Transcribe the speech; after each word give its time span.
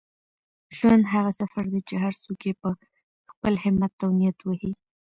ژوند 0.77 1.03
هغه 1.13 1.31
سفر 1.39 1.63
دی 1.71 1.81
چي 1.87 1.95
هر 2.03 2.13
څوک 2.23 2.39
یې 2.47 2.53
په 2.61 2.69
خپل 3.31 3.53
همت 3.63 3.93
او 4.05 4.11
نیت 4.19 4.37
وهي. 4.43 4.71